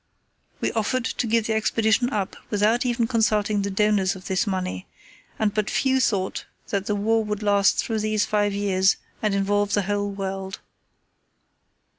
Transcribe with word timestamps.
We 0.61 0.71
offered 0.71 1.05
to 1.05 1.27
give 1.27 1.45
the 1.45 1.53
Expedition 1.53 2.09
up 2.09 2.35
without 2.49 2.87
even 2.87 3.05
consulting 3.05 3.61
the 3.61 3.69
donors 3.69 4.15
of 4.15 4.25
this 4.25 4.47
money, 4.47 4.87
and 5.37 5.53
but 5.53 5.69
few 5.69 5.99
thought 5.99 6.45
that 6.69 6.87
the 6.87 6.95
war 6.95 7.23
would 7.23 7.43
last 7.43 7.77
through 7.77 7.99
these 7.99 8.25
five 8.25 8.51
years 8.51 8.97
and 9.21 9.35
involve 9.35 9.73
the 9.75 9.83
whole 9.83 10.09
world. 10.09 10.57